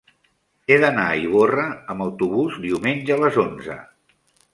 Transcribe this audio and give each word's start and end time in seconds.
He 0.69 0.77
d'anar 0.83 1.03
a 1.09 1.19
Ivorra 1.25 1.65
amb 1.95 2.05
autobús 2.05 2.57
diumenge 2.65 3.15
a 3.17 3.19
les 3.25 3.39
onze. 3.45 3.77